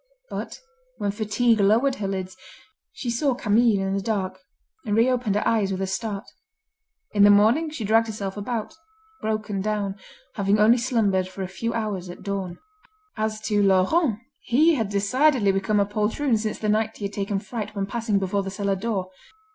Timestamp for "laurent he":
13.61-14.73